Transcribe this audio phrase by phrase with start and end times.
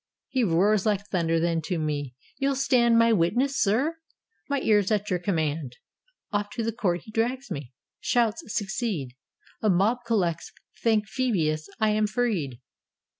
[0.29, 3.99] He roars like thunder: then to me: "You'll stand My witness, sir?"
[4.49, 5.77] "My ear's at your command."
[6.31, 9.13] Off to the court he drags him: shouts succeed:
[9.61, 12.59] A mob collects: thank Phoebus, I am freed.